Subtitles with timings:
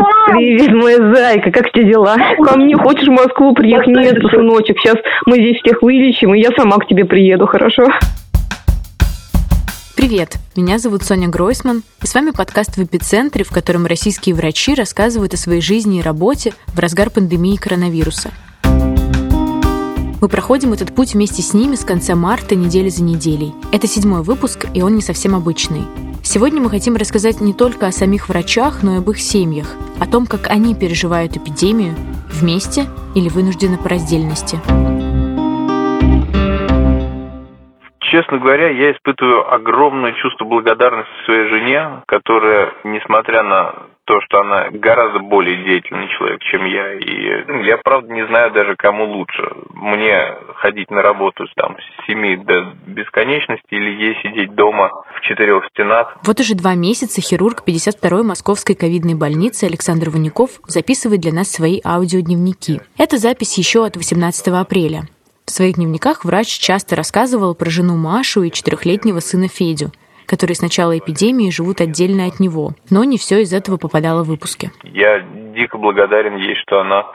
[0.00, 2.16] Привет, моя зайка, как тебе дела?
[2.44, 3.88] Ко мне хочешь в Москву приехать?
[3.88, 7.84] Нет, сыночек, сейчас мы здесь всех вылечим, и я сама к тебе приеду, хорошо?
[9.96, 14.74] Привет, меня зовут Соня Гройсман, и с вами подкаст в эпицентре, в котором российские врачи
[14.74, 18.30] рассказывают о своей жизни и работе в разгар пандемии коронавируса.
[20.20, 23.54] Мы проходим этот путь вместе с ними с конца марта недели за неделей.
[23.72, 25.84] Это седьмой выпуск, и он не совсем обычный.
[26.22, 30.06] Сегодня мы хотим рассказать не только о самих врачах, но и об их семьях, о
[30.06, 31.94] том, как они переживают эпидемию
[32.28, 32.82] вместе
[33.14, 34.58] или вынуждены по раздельности.
[38.00, 44.70] Честно говоря, я испытываю огромное чувство благодарности своей жене, которая, несмотря на то, что она
[44.70, 49.42] гораздо более деятельный человек, чем я, и ну, я, правда, не знаю даже, кому лучше.
[49.70, 55.64] Мне ходить на работу там, с 7 до бесконечности или ей сидеть дома в четырех
[55.66, 56.16] стенах.
[56.24, 61.80] Вот уже два месяца хирург 52-й Московской ковидной больницы Александр Ванюков записывает для нас свои
[61.84, 62.80] аудиодневники.
[62.98, 65.02] Это запись еще от 18 апреля.
[65.50, 69.90] В своих дневниках врач часто рассказывал про жену Машу и четырехлетнего сына Федю,
[70.30, 72.70] которые с начала эпидемии живут отдельно от него.
[72.88, 74.70] Но не все из этого попадало в выпуски.
[74.84, 75.18] Я
[75.56, 77.06] дико благодарен ей, что она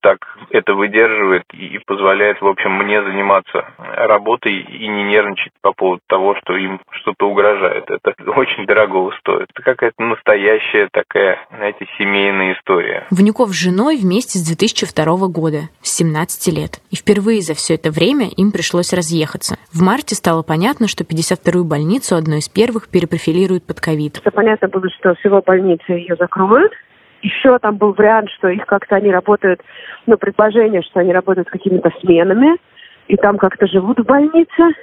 [0.00, 0.18] так
[0.50, 6.34] это выдерживает и позволяет, в общем, мне заниматься работой и не нервничать по поводу того,
[6.36, 7.90] что им что-то угрожает.
[7.90, 9.48] Это очень дорого стоит.
[9.50, 13.06] Это какая-то настоящая такая, знаете, семейная история.
[13.10, 16.80] Внюков с женой вместе с 2002 года, с 17 лет.
[16.90, 19.56] И впервые за все это время им пришлось разъехаться.
[19.72, 24.18] В марте стало понятно, что 52-ю больницу одной из первых перепрофилируют под ковид.
[24.18, 26.72] Это понятно было, что всего больницы ее закроют,
[27.22, 29.60] еще там был вариант, что их как-то они работают,
[30.06, 32.56] ну, предположение, что они работают какими-то сменами,
[33.08, 34.74] и там как-то живут в больнице,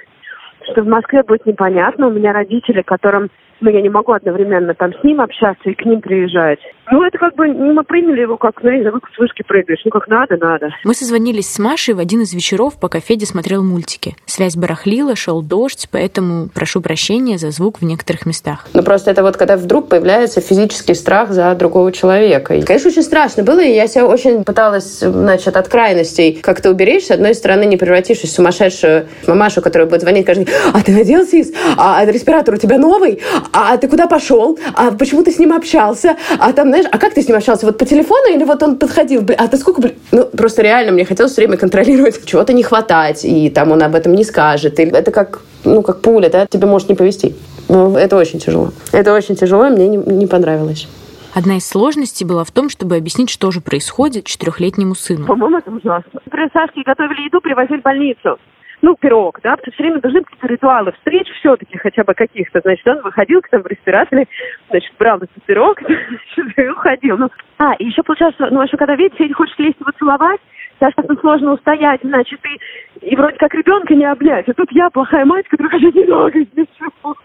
[0.70, 2.08] что в Москве будет непонятно.
[2.08, 3.30] У меня родители, которым
[3.60, 6.60] но я не могу одновременно там с ним общаться и к ним приезжать.
[6.90, 9.80] Ну, это как бы, ну, мы приняли его как, ну, я как с вышки прыгаешь,
[9.84, 10.70] ну, как надо, надо.
[10.84, 14.16] Мы созвонились с Машей в один из вечеров, пока Федя смотрел мультики.
[14.26, 18.66] Связь барахлила, шел дождь, поэтому прошу прощения за звук в некоторых местах.
[18.72, 22.54] Ну, просто это вот когда вдруг появляется физический страх за другого человека.
[22.54, 27.06] И, конечно, очень страшно было, и я себя очень пыталась, значит, от крайностей как-то уберечь.
[27.06, 30.92] С одной стороны, не превратившись в сумасшедшую мамашу, которая будет звонить каждый день, а ты
[30.92, 31.52] надел СИС?
[31.76, 33.20] А, а респиратор у тебя новый?
[33.52, 34.58] а ты куда пошел?
[34.74, 36.16] А почему ты с ним общался?
[36.38, 37.66] А там, знаешь, а как ты с ним общался?
[37.66, 39.26] Вот по телефону или вот он подходил?
[39.36, 39.94] А ты сколько, блин?
[40.12, 43.94] Ну, просто реально мне хотелось все время контролировать, чего-то не хватать, и там он об
[43.94, 44.78] этом не скажет.
[44.78, 47.34] И это как, ну, как пуля, да, тебе может не повезти.
[47.68, 48.72] Ну, это очень тяжело.
[48.92, 50.88] Это очень тяжело, мне не, не понравилось.
[51.34, 55.26] Одна из сложностей была в том, чтобы объяснить, что же происходит четырехлетнему сыну.
[55.26, 56.20] По-моему, это ужасно.
[56.30, 58.38] При Сашке готовили еду, привозили в больницу
[58.82, 62.60] ну, пирог, да, все время должны быть ритуалы встреч все-таки хотя бы каких-то.
[62.60, 64.26] Значит, он выходил к нам в респираторе,
[64.70, 65.80] значит, брал этот пирог
[66.56, 67.18] и уходил.
[67.18, 67.28] Ну,
[67.58, 70.40] а, и еще получается, ну, а еще когда, видите, Федя хочет лезть его целовать,
[70.80, 74.48] достаточно сложно устоять, значит, и, и вроде как ребенка не облять.
[74.48, 77.16] А тут я плохая мать, которая хочу немного ничего.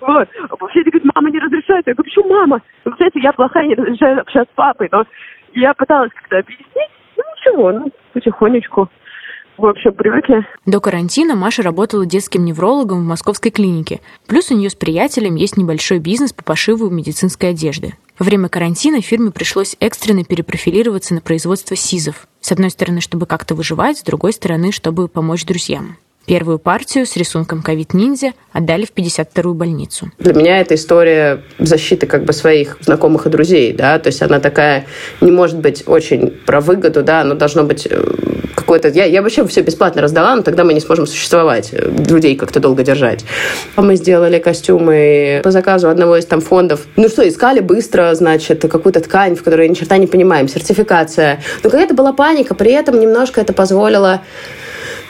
[0.00, 0.28] Вот.
[0.72, 1.86] Федя говорит, мама не разрешает.
[1.86, 2.60] Я говорю, почему мама?
[2.84, 4.88] Вы знаете, я плохая, не разрешаю общаться с папой.
[4.90, 5.04] Но
[5.54, 8.88] я пыталась как-то объяснить, ну ничего, ну, потихонечку
[9.58, 10.46] в общем, привыкли.
[10.66, 14.00] До карантина Маша работала детским неврологом в московской клинике.
[14.26, 17.94] Плюс у нее с приятелем есть небольшой бизнес по пошиву медицинской одежды.
[18.18, 22.26] Во время карантина фирме пришлось экстренно перепрофилироваться на производство СИЗов.
[22.40, 25.96] С одной стороны, чтобы как-то выживать, с другой стороны, чтобы помочь друзьям.
[26.28, 30.10] Первую партию с рисунком ковид-ниндзя отдали в 52-ю больницу.
[30.18, 34.38] Для меня это история защиты как бы своих знакомых и друзей, да, то есть она
[34.38, 34.84] такая
[35.22, 37.98] не может быть очень про выгоду, да, но должно быть э,
[38.54, 38.88] какое-то...
[38.88, 42.60] Я, я вообще все бесплатно раздала, но тогда мы не сможем существовать, э, людей как-то
[42.60, 43.24] долго держать.
[43.76, 46.86] Мы сделали костюмы по заказу одного из там фондов.
[46.96, 51.40] Ну что, искали быстро, значит, какую-то ткань, в которой ни черта не понимаем, сертификация.
[51.64, 54.20] Но какая-то была паника, при этом немножко это позволило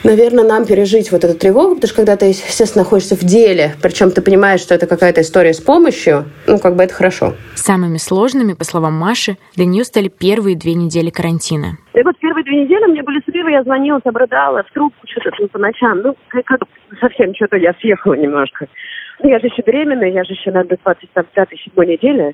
[0.03, 4.11] наверное, нам пережить вот эту тревогу, потому что когда ты, естественно, находишься в деле, причем
[4.11, 7.33] ты понимаешь, что это какая-то история с помощью, ну, как бы это хорошо.
[7.55, 11.77] Самыми сложными, по словам Маши, для нее стали первые две недели карантина.
[11.93, 15.47] И вот первые две недели мне были срывы, я звонила, обрыдала в трубку что-то ну,
[15.47, 16.01] по ночам.
[16.01, 16.45] Ну, как
[16.99, 18.67] совсем что-то я съехала немножко.
[19.21, 22.33] Ну, я же еще беременная, я же еще на 25-й, 7 неделе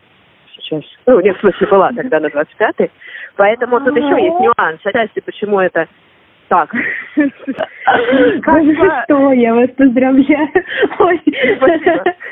[0.56, 0.84] сейчас.
[1.06, 2.92] Ну, нет, в смысле, была тогда на 25-й.
[3.38, 4.80] Поэтому тут еще есть нюанс.
[4.84, 5.88] Отчасти, почему это
[6.48, 6.70] так.
[9.06, 10.50] Что, я вас поздравляю.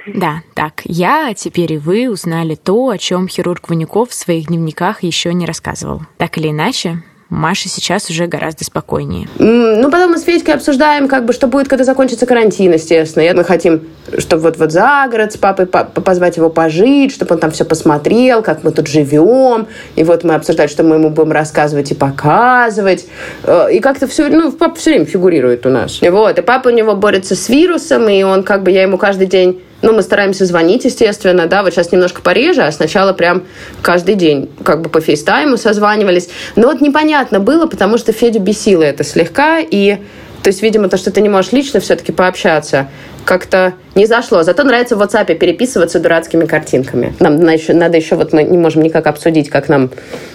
[0.07, 4.47] Да, так, я, а теперь и вы узнали то, о чем хирург Ванюков в своих
[4.47, 6.01] дневниках еще не рассказывал.
[6.17, 6.97] Так или иначе,
[7.33, 9.27] Маша сейчас уже гораздо спокойнее.
[9.39, 13.33] Ну, потом мы с Федькой обсуждаем, как бы, что будет, когда закончится карантин, естественно.
[13.33, 13.87] Мы хотим,
[14.19, 18.43] чтобы вот, вот за город с папой позвать его пожить, чтобы он там все посмотрел,
[18.43, 19.65] как мы тут живем.
[19.95, 23.07] И вот мы обсуждали, что мы ему будем рассказывать и показывать.
[23.45, 26.01] Э, и как-то все, ну, папа все время фигурирует у нас.
[26.01, 29.25] Вот, и папа у него борется с вирусом, и он как бы, я ему каждый
[29.25, 33.43] день ну, мы стараемся звонить, естественно, да, вот сейчас немножко пореже, а сначала прям
[33.81, 36.29] каждый день как бы по фейстайму созванивались.
[36.55, 39.97] Но вот непонятно было, потому что Федя бесило это слегка, и
[40.41, 42.89] то есть, видимо, то, что ты не можешь лично все-таки пообщаться,
[43.25, 44.43] как-то не зашло.
[44.43, 47.13] Зато нравится в WhatsApp переписываться дурацкими картинками.
[47.19, 49.89] Нам надо еще, надо еще вот мы не можем никак обсудить, как нам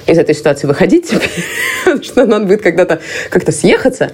[0.06, 1.10] из этой ситуации выходить
[1.84, 4.12] потому что надо будет когда-то как-то съехаться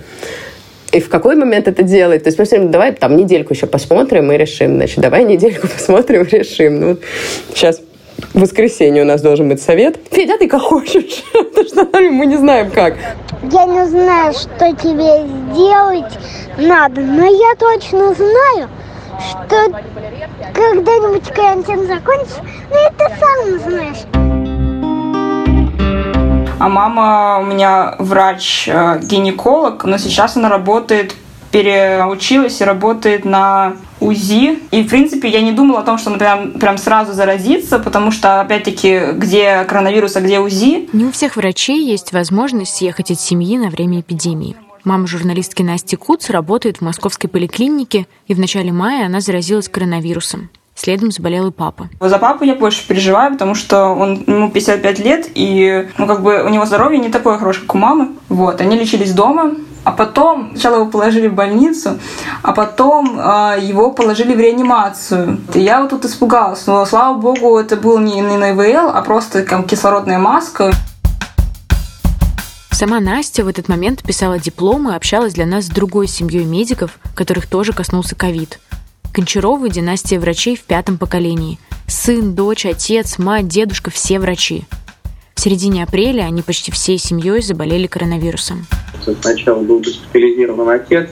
[0.95, 2.23] и в какой момент это делать.
[2.23, 4.77] То есть мы все время, давай там недельку еще посмотрим и решим.
[4.77, 6.81] Значит, давай недельку посмотрим и решим.
[6.81, 6.99] Ну,
[7.53, 7.81] сейчас
[8.33, 9.99] в воскресенье у нас должен быть совет.
[10.11, 12.95] Федя, ты как хочешь, потому что мы не знаем как.
[13.51, 16.13] Я не знаю, что тебе сделать
[16.59, 18.69] надо, но я точно знаю,
[19.21, 19.71] что
[20.55, 22.41] когда-нибудь карантин закончится,
[22.71, 24.24] и ты сам знаешь
[26.59, 31.15] а мама у меня врач-гинеколог, но сейчас она работает
[31.55, 34.59] переучилась и работает на УЗИ.
[34.73, 38.11] И, в принципе, я не думала о том, что она прям, прям сразу заразится, потому
[38.11, 40.89] что, опять-таки, где коронавирус, а где УЗИ.
[40.93, 44.57] Не у всех врачей есть возможность съехать от семьи на время эпидемии.
[44.83, 50.51] Мама журналистки Насти Куц работает в московской поликлинике, и в начале мая она заразилась коронавирусом.
[50.75, 51.89] Следом заболел и папа.
[52.01, 56.43] За папу я больше переживаю, потому что он, ему 55 лет, и ну, как бы
[56.43, 58.09] у него здоровье не такое хорошее, как у мамы.
[58.29, 59.53] Вот, они лечились дома,
[59.85, 61.99] а потом сначала его положили в больницу,
[62.43, 65.41] а потом э, его положили в реанимацию.
[65.55, 66.67] И я вот тут испугалась.
[66.67, 70.73] Но, слава богу, это был не, не на ИВЛ, а просто как кислородная маска.
[72.73, 76.99] Сама Настя в этот момент писала диплом и общалась для нас с другой семьей медиков,
[77.15, 78.59] которых тоже коснулся ковид.
[79.15, 81.59] Гончаровы– династия врачей в пятом поколении.
[81.87, 84.65] Сын, дочь, отец, мать, дедушка– все врачи.
[85.37, 88.67] В середине апреля они почти всей семьей заболели коронавирусом.
[89.21, 91.11] Сначала был госпитализирован отец,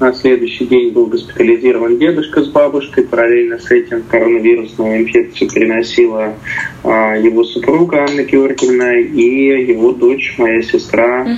[0.00, 3.04] на следующий день был госпитализирован дедушка с бабушкой.
[3.04, 6.34] Параллельно с этим коронавирусную инфекцию переносила
[6.82, 11.30] а, его супруга Анна Георгиевна и его дочь, моя сестра угу.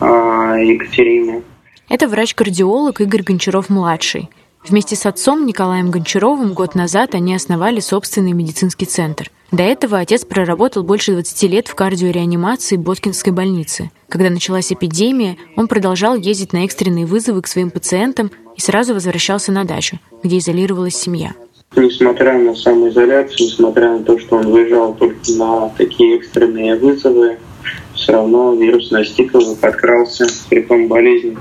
[0.00, 1.42] а, Екатерина.
[1.88, 4.28] Это врач-кардиолог Игорь Гончаров-младший–
[4.66, 9.30] Вместе с отцом Николаем Гончаровым год назад они основали собственный медицинский центр.
[9.52, 13.90] До этого отец проработал больше 20 лет в кардиореанимации Боткинской больницы.
[14.08, 19.52] Когда началась эпидемия, он продолжал ездить на экстренные вызовы к своим пациентам и сразу возвращался
[19.52, 21.34] на дачу, где изолировалась семья.
[21.76, 27.38] Несмотря на самоизоляцию, несмотря на то, что он выезжал только на такие экстренные вызовы,
[27.94, 30.26] все равно вирус настиг его, подкрался.
[30.48, 31.36] Притом болезнь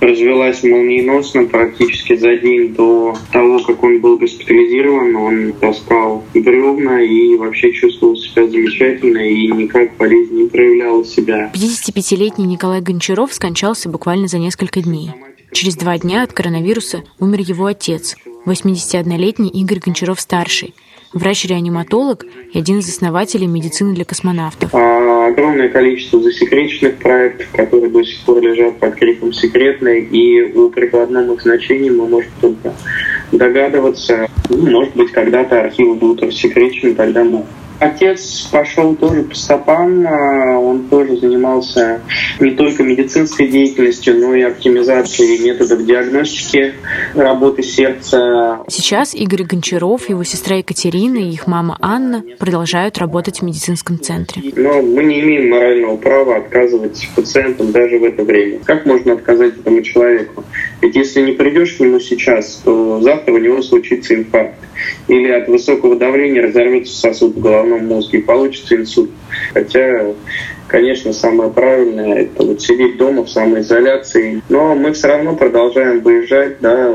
[0.00, 5.16] развелась молниеносно, практически за день до того, как он был госпитализирован.
[5.16, 11.50] Он таскал бревна и вообще чувствовал себя замечательно, и никак болезнь не проявляла себя.
[11.54, 15.10] 55-летний Николай Гончаров скончался буквально за несколько дней.
[15.52, 18.16] Через два дня от коронавируса умер его отец,
[18.46, 20.74] 81-летний Игорь Гончаров-старший–
[21.12, 24.74] врач-реаниматолог и один из основателей медицины для космонавтов.
[24.74, 30.68] А, огромное количество засекреченных проектов, которые до сих пор лежат под криком «секретные», и о
[30.68, 32.74] прикладном их значении мы можем только
[33.32, 34.28] догадываться.
[34.48, 37.44] Ну, может быть, когда-то архивы будут рассекречены, тогда мы
[37.78, 42.00] Отец пошел тоже по стопам, а, он тоже занимался
[42.40, 46.74] не только медицинской деятельностью, но и оптимизацией методов диагностики
[47.14, 48.60] работы сердца.
[48.68, 54.42] Сейчас Игорь Гончаров, его сестра Екатерина и их мама Анна продолжают работать в медицинском центре.
[54.56, 58.58] Но мы не имеем морального права отказывать пациентам даже в это время.
[58.64, 60.42] Как можно отказать этому человеку?
[60.80, 64.58] Ведь если не придешь к нему сейчас, то завтра у него случится инфаркт
[65.08, 69.10] или от высокого давления разорвется сосуд в головном мозге получится инсульт.
[69.52, 70.14] Хотя,
[70.66, 74.42] конечно, самое правильное— это вот сидеть дома в самоизоляции.
[74.48, 76.94] Но мы все равно продолжаем выезжать, да,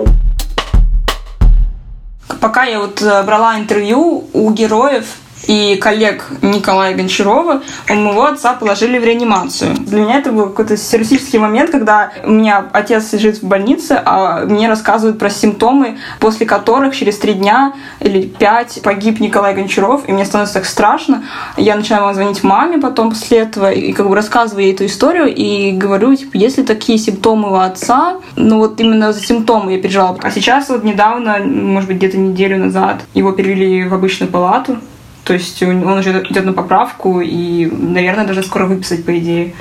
[2.42, 5.06] Пока я вот э, брала интервью у героев
[5.48, 9.76] и коллег Николая Гончарова у моего отца положили в реанимацию.
[9.76, 14.46] Для меня это был какой-то сюрреалистический момент, когда у меня отец лежит в больнице, а
[14.46, 20.12] мне рассказывают про симптомы, после которых через три дня или пять погиб Николай Гончаров, и
[20.12, 21.24] мне становится так страшно.
[21.58, 25.72] Я начинаю звонить маме потом после этого, и как бы рассказываю ей эту историю, и
[25.72, 30.18] говорю, типа, если такие симптомы у отца, ну вот именно за симптомы я переживала.
[30.22, 34.78] А сейчас вот недавно, может быть, где-то неделю назад, его перевели в обычную палату,
[35.26, 39.54] то есть он уже идет на поправку и, наверное, даже скоро выписать, по идее.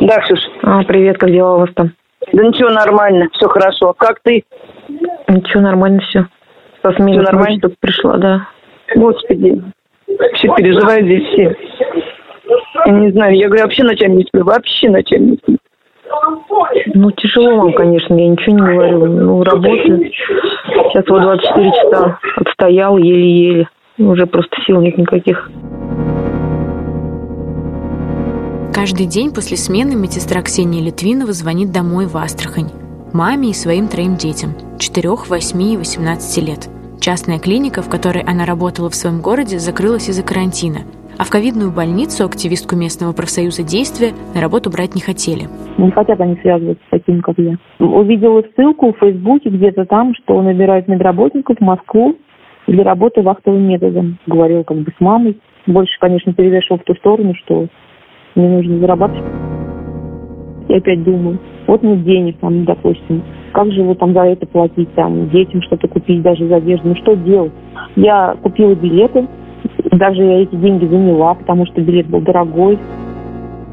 [0.00, 0.38] Да, Ксюш.
[0.62, 1.92] А, привет, как дела у вас там?
[2.32, 3.92] Да ничего, нормально, все хорошо.
[3.92, 4.44] Как ты?
[5.28, 6.26] Ничего, нормально все.
[6.82, 8.48] Со смены ночи только пришла, да.
[8.94, 9.62] Господи,
[10.06, 11.56] вообще переживаю здесь все.
[12.86, 15.58] Я не знаю, я говорю, вообще ночами не сплю, вообще ночами не сплю.
[16.94, 19.06] Ну, тяжело вам, конечно, я ничего не говорю.
[19.06, 20.10] Ну, работаю.
[20.12, 23.68] Сейчас вот 24 часа отстоял еле-еле.
[23.98, 25.50] Уже просто сил нет никаких.
[28.74, 32.70] Каждый день после смены медсестра Ксения Литвинова звонит домой в Астрахань.
[33.12, 36.68] Маме и своим троим детям– 4, 8 и 18 лет.
[37.00, 40.80] Частная клиника, в которой она работала в своем городе, закрылась из-за карантина.
[41.18, 45.50] А в ковидную больницу активистку местного профсоюза «Действия» на работу брать не хотели.
[45.76, 47.56] Не хотят они связываться с таким, как я.
[47.80, 52.14] Увидела ссылку в Фейсбуке где-то там, что набирают медработников в Москву
[52.68, 54.18] для работы вахтовым методом.
[54.28, 55.40] Говорил как бы с мамой.
[55.66, 57.66] Больше, конечно, перевешивал в ту сторону, что
[58.36, 59.24] мне нужно зарабатывать.
[60.68, 64.94] Я опять думаю, вот нет денег, там, допустим, как же вот там за это платить,
[64.94, 67.52] там, детям что-то купить, даже за одежду, ну что делать?
[67.96, 69.26] Я купила билеты,
[69.92, 72.78] даже я эти деньги заняла, потому что билет был дорогой.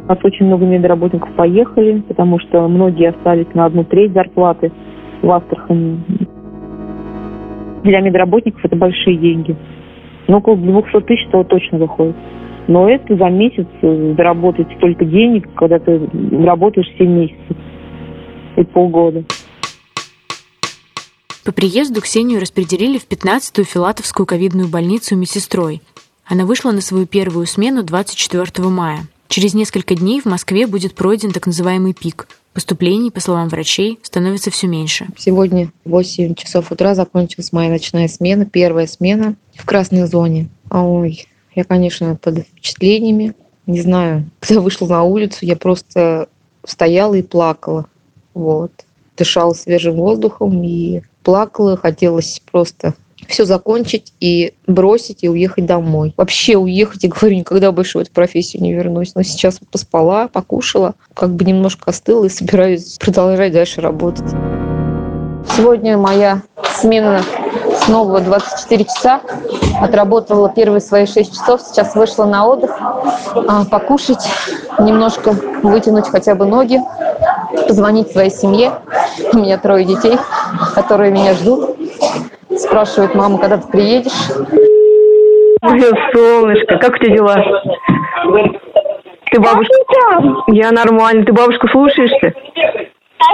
[0.06, 4.72] У нас очень много медработников поехали, потому что многие остались на одну треть зарплаты
[5.22, 6.00] в Астрахани.
[7.84, 9.56] Для медработников это большие деньги.
[10.28, 12.16] Ну, около 200 тысяч то точно выходит.
[12.68, 16.02] Но это за месяц заработать столько денег, когда ты
[16.44, 17.58] работаешь 7 месяцев
[18.58, 19.24] и полгода.
[21.46, 25.82] По приезду Ксению распределили в 15-ю Филатовскую ковидную больницу медсестрой.
[26.26, 29.08] Она вышла на свою первую смену 24 мая.
[29.28, 32.28] Через несколько дней в Москве будет пройден так называемый пик.
[32.54, 35.08] Поступлений, по словам врачей, становится все меньше.
[35.18, 40.48] Сегодня в 8 часов утра закончилась моя ночная смена, первая смена в красной зоне.
[40.72, 43.34] Ой, я, конечно, под впечатлениями.
[43.66, 46.30] Не знаю, когда вышла на улицу, я просто
[46.66, 47.88] стояла и плакала.
[48.34, 48.72] Вот.
[49.18, 51.78] Дышала свежим воздухом и плакала.
[51.78, 52.94] Хотелось просто
[53.28, 56.14] все закончить и бросить и уехать домой.
[56.18, 59.14] Вообще уехать, и говорю, никогда больше в эту профессию не вернусь.
[59.16, 64.30] Но сейчас поспала, покушала, как бы немножко остыла и собираюсь продолжать дальше работать.
[65.56, 66.42] Сегодня моя
[66.76, 67.22] смена
[67.86, 69.22] снова 24 часа.
[69.80, 71.62] Отработала первые свои 6 часов.
[71.62, 74.28] Сейчас вышла на отдых, а, покушать,
[74.80, 75.32] немножко
[75.64, 76.82] вытянуть хотя бы ноги,
[77.68, 78.74] позвонить своей семье.
[79.34, 80.18] У меня трое детей,
[80.74, 81.78] которые меня ждут.
[82.66, 84.12] Спрашивают, мама, когда ты приедешь?
[85.62, 87.36] Мое солнышко, как у тебя дела?
[89.32, 89.74] Ты бабушка...
[90.48, 91.26] Я нормально.
[91.26, 92.34] Ты бабушку слушаешься?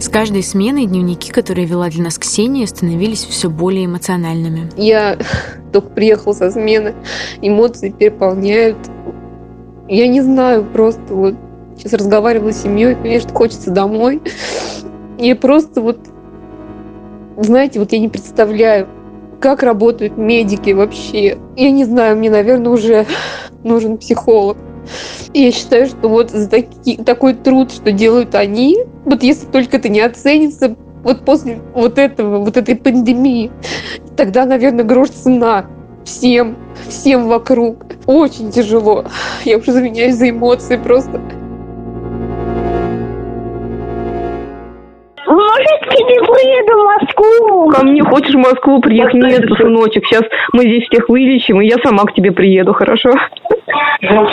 [0.00, 4.70] С каждой сменой дневники, которые вела для нас Ксения, становились все более эмоциональными.
[4.76, 5.16] Я
[5.72, 6.94] только приехала со смены,
[7.42, 8.76] эмоции переполняют.
[9.88, 11.34] Я не знаю, просто вот
[11.76, 14.20] сейчас разговаривала с семьей, конечно, хочется домой.
[15.18, 15.98] И просто вот,
[17.38, 18.86] знаете, вот я не представляю,
[19.40, 21.38] как работают медики вообще.
[21.56, 23.06] Я не знаю, мне, наверное, уже
[23.64, 24.58] нужен психолог.
[25.32, 29.76] И я считаю, что вот за таки, такой труд, что делают они, вот если только
[29.76, 33.50] это не оценится вот после вот этого, вот этой пандемии,
[34.16, 35.66] тогда, наверное, грош цена
[36.08, 36.56] всем,
[36.88, 37.76] всем вокруг.
[38.06, 39.04] Очень тяжело.
[39.44, 41.20] Я уже извиняюсь за эмоции просто.
[45.26, 47.68] Может, к тебе приеду в Москву?
[47.70, 49.14] Ко мне хочешь в Москву приехать?
[49.14, 50.22] Нет, сыночек, сейчас
[50.54, 53.10] мы здесь всех вылечим, и я сама к тебе приеду, хорошо?
[53.10, 54.32] А может,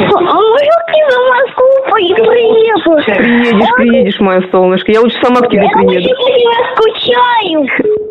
[0.93, 3.05] тебе в Москву при- приеду?
[3.05, 4.91] Приедешь, приедешь, мое солнышко.
[4.91, 6.09] Я лучше сама к тебе Я очень приеду.
[6.15, 8.04] по тебе скучаю.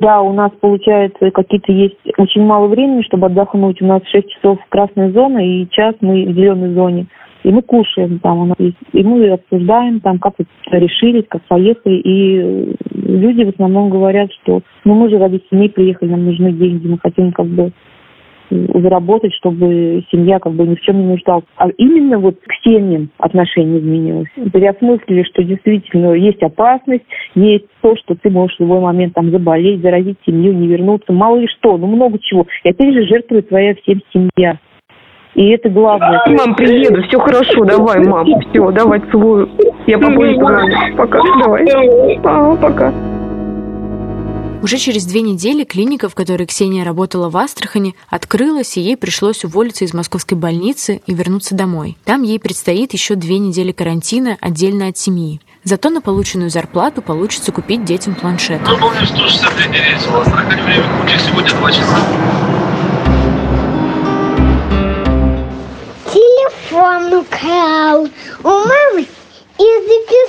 [0.00, 3.82] Да, у нас, получается, какие-то есть очень мало времени, чтобы отдохнуть.
[3.82, 7.06] У нас 6 часов красная зона и час мы в зеленой зоне.
[7.44, 8.76] И мы кушаем там у нас есть.
[8.92, 11.96] И мы обсуждаем там, как вот решились, как поехали.
[11.96, 16.52] И э, люди в основном говорят, что ну мы же ради семьи приехали, нам нужны
[16.52, 17.72] деньги, мы хотим как бы
[18.50, 21.44] заработать, чтобы семья как бы ни в чем не нуждалась.
[21.56, 24.28] А именно вот к семьям отношение изменилось.
[24.52, 29.82] Переосмыслили, что действительно есть опасность, есть то, что ты можешь в любой момент там заболеть,
[29.82, 32.46] заразить семью, не вернуться, мало ли что, ну много чего.
[32.64, 34.58] И опять же жертвует твоя всем семья.
[35.34, 36.20] И это главное.
[36.26, 39.48] Мам, приеду, все хорошо, давай, мам, все, давай, целую.
[39.86, 40.96] Я попозже позвоню.
[40.96, 41.66] Пока, давай.
[42.24, 43.17] А, пока.
[44.60, 49.44] Уже через две недели клиника, в которой Ксения работала в Астрахани, открылась, и ей пришлось
[49.44, 51.96] уволиться из московской больницы и вернуться домой.
[52.04, 55.40] Там ей предстоит еще две недели карантина отдельно от семьи.
[55.62, 58.60] Зато на полученную зарплату получится купить детям планшет.
[58.66, 60.02] Выполним 163 рейс.
[60.06, 61.98] В Астрахани время пути сегодня 2 часа.
[66.12, 68.08] Телефон украл
[68.42, 69.06] у мамы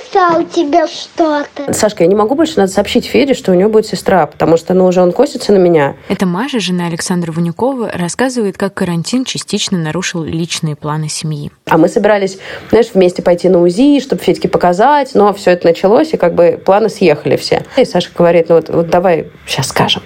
[0.09, 1.73] записал тебе что-то.
[1.73, 4.73] Сашка, я не могу больше надо сообщить Феде, что у него будет сестра, потому что,
[4.73, 5.95] ну, уже он косится на меня.
[6.07, 11.51] Это Маша, жена Александра Ванюкова, рассказывает, как карантин частично нарушил личные планы семьи.
[11.67, 12.37] А мы собирались,
[12.69, 16.61] знаешь, вместе пойти на УЗИ, чтобы Федьке показать, но все это началось, и как бы
[16.63, 17.63] планы съехали все.
[17.77, 20.03] И Саша говорит, ну вот, вот давай сейчас скажем.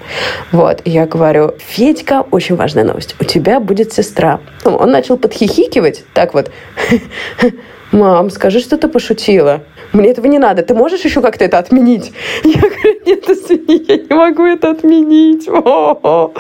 [0.52, 4.40] Вот, и я говорю, Федька, очень важная новость, у тебя будет сестра.
[4.64, 6.52] Он начал подхихикивать, так вот,
[7.94, 9.62] мам, скажи, что ты пошутила.
[9.94, 10.64] Мне этого не надо.
[10.64, 12.12] Ты можешь еще как-то это отменить?
[12.44, 15.48] Я говорю, нет, извини, я не могу это отменить.
[15.48, 16.34] О-о-о.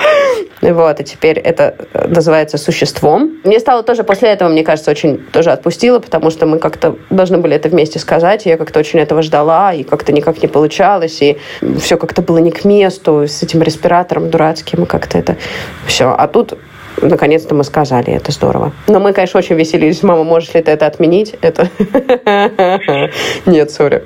[0.62, 3.38] Вот, и теперь это называется существом.
[3.43, 7.38] Мне стало тоже после этого, мне кажется, очень тоже отпустило, потому что мы как-то должны
[7.38, 8.45] были это вместе сказать.
[8.45, 11.38] Я как-то очень этого ждала, и как-то никак не получалось, и
[11.79, 15.38] все как-то было не к месту с этим респиратором дурацким, и как-то это
[15.86, 16.15] все.
[16.17, 16.57] А тут
[17.01, 18.73] наконец-то мы сказали, это здорово.
[18.88, 20.03] Но мы, конечно, очень веселились.
[20.03, 21.35] Мама, можешь ли ты это отменить?
[21.41, 21.69] Это...
[23.45, 24.03] Нет, сори.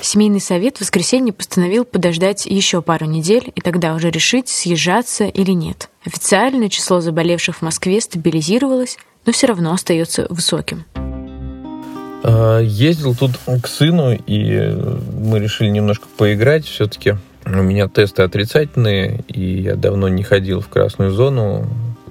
[0.00, 5.50] Семейный совет в воскресенье постановил подождать еще пару недель и тогда уже решить, съезжаться или
[5.50, 5.88] нет.
[6.04, 10.84] Официально число заболевших в Москве стабилизировалось, но все равно остается высоким.
[12.22, 14.74] Ездил тут к сыну, и
[15.18, 17.14] мы решили немножко поиграть все-таки.
[17.46, 21.66] У меня тесты отрицательные, и я давно не ходил в красную зону.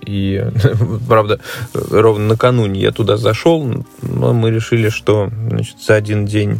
[0.10, 0.44] И,
[1.08, 1.40] правда,
[1.74, 3.64] ровно накануне я туда зашел,
[4.02, 6.60] но мы решили, что значит, за один день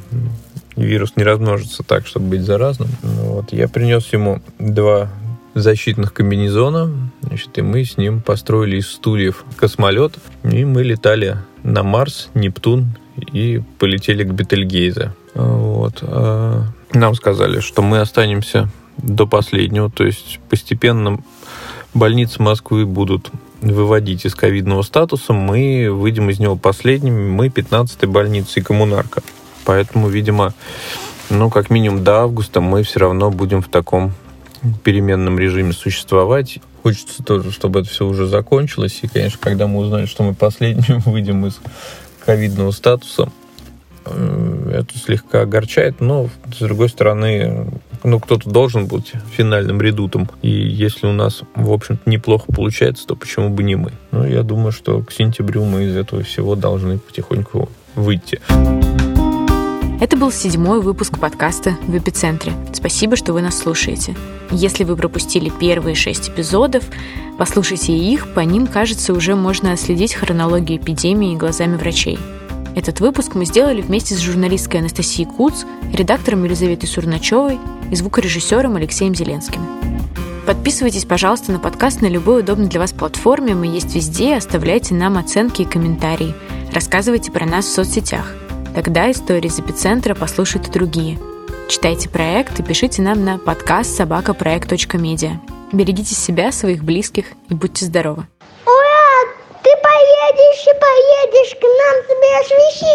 [0.76, 2.90] вирус не размножится так, чтобы быть заразным.
[3.02, 3.52] Вот.
[3.52, 5.10] Я принес ему два
[5.56, 6.92] защитных комбинезона,
[7.22, 10.14] значит, и мы с ним построили из стульев космолет,
[10.44, 12.96] и мы летали на Марс, Нептун
[13.34, 15.14] и полетели к Бетельгейзе.
[15.34, 16.00] Вот.
[16.04, 21.20] А нам сказали, что мы останемся до последнего, то есть постепенно
[21.94, 23.32] больницы Москвы будут
[23.62, 29.22] выводить из ковидного статуса, мы выйдем из него последними, мы 15-й больница и коммунарка.
[29.66, 30.54] Поэтому, видимо,
[31.30, 34.14] ну, как минимум до августа мы все равно будем в таком
[34.84, 36.60] переменном режиме существовать.
[36.84, 39.00] Хочется тоже, чтобы это все уже закончилось.
[39.02, 41.60] И, конечно, когда мы узнали, что мы последними выйдем из
[42.26, 43.32] ковидного статуса,
[44.06, 47.68] э, это слегка огорчает, но, с другой стороны,
[48.04, 50.30] ну, кто-то должен быть финальным редутом.
[50.42, 53.92] И если у нас, в общем-то, неплохо получается, то почему бы не мы?
[54.12, 58.40] Ну, я думаю, что к сентябрю мы из этого всего должны потихоньку выйти.
[60.02, 62.54] Это был седьмой выпуск подкаста «В эпицентре».
[62.72, 64.16] Спасибо, что вы нас слушаете.
[64.50, 66.86] Если вы пропустили первые шесть эпизодов,
[67.38, 72.18] послушайте их, по ним, кажется, уже можно отследить хронологию эпидемии глазами врачей.
[72.76, 77.60] Этот выпуск мы сделали вместе с журналисткой Анастасией Куц, редактором Елизаветой Сурначевой
[77.92, 79.62] и звукорежиссером Алексеем Зеленским.
[80.46, 83.54] Подписывайтесь, пожалуйста, на подкаст на любой удобной для вас платформе.
[83.54, 84.36] Мы есть везде.
[84.36, 86.34] Оставляйте нам оценки и комментарии.
[86.74, 88.34] Рассказывайте про нас в соцсетях.
[88.74, 91.20] Тогда истории из эпицентра послушают и другие.
[91.68, 95.40] Читайте проект и пишите нам на подкаст собакапроект.медиа.
[95.72, 98.26] Берегите себя, своих близких и будьте здоровы.
[98.66, 99.34] Ура!
[99.62, 102.90] Ты поедешь и поедешь к нам, соберешь вещи